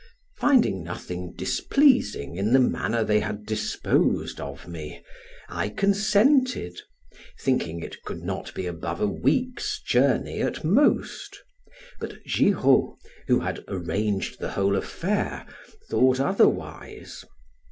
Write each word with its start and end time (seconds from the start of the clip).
Finding 0.35 0.81
nothing 0.83 1.35
displeasing 1.37 2.35
in 2.35 2.53
the 2.53 2.59
manner 2.59 3.03
they 3.03 3.19
had 3.19 3.45
disposed 3.45 4.41
of 4.41 4.67
me, 4.67 5.03
I 5.47 5.69
consented, 5.69 6.75
thinking 7.39 7.81
it 7.83 8.01
could 8.01 8.23
not 8.23 8.51
be 8.55 8.65
above 8.65 8.99
a 8.99 9.05
week's 9.05 9.79
journey 9.79 10.41
at 10.41 10.63
most; 10.63 11.43
but 11.99 12.15
Giraud, 12.25 12.95
who 13.27 13.41
had 13.41 13.63
arranged 13.67 14.39
the 14.39 14.53
whole 14.53 14.75
affair, 14.75 15.45
thought 15.91 16.19
otherwise. 16.19 17.23